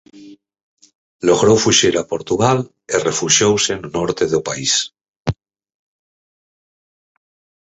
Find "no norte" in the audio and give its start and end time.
3.81-4.23